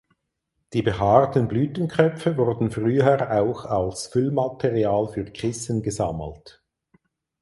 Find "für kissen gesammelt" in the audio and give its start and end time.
5.09-6.63